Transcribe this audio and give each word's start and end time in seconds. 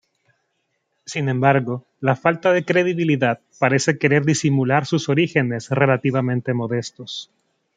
Sin 1.05 1.29
embargo, 1.29 1.85
la 1.99 2.15
falta 2.15 2.51
de 2.53 2.65
credibilidad, 2.65 3.39
parece 3.59 3.99
querer 3.99 4.25
disimular 4.25 4.87
sus 4.87 5.09
orígenes 5.09 5.69
relativamente 5.69 6.55
modestos. 6.55 7.29